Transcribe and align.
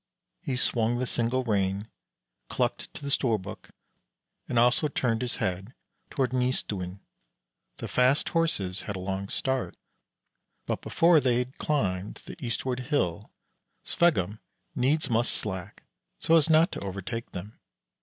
He 0.41 0.55
swung 0.55 0.97
the 0.97 1.05
single 1.05 1.43
rein, 1.43 1.87
clucked 2.49 2.91
to 2.95 3.03
the 3.03 3.11
Storbuk, 3.11 3.69
and 4.49 4.57
also 4.57 4.87
turned 4.87 5.21
his 5.21 5.35
head 5.35 5.75
toward 6.09 6.31
Nystuen. 6.33 7.01
The 7.77 7.87
fast 7.87 8.29
Horses 8.29 8.81
had 8.89 8.95
a 8.95 8.99
long 8.99 9.29
start, 9.29 9.77
but 10.65 10.81
before 10.81 11.19
they 11.19 11.37
had 11.37 11.59
climbed 11.59 12.15
the 12.25 12.35
eastward 12.43 12.79
hill 12.79 13.29
Sveggum 13.85 14.39
needs 14.73 15.07
must 15.07 15.33
slack, 15.33 15.83
so 16.17 16.35
as 16.35 16.49
not 16.49 16.71
to 16.71 16.79
overtake 16.83 17.29
them. 17.33 17.59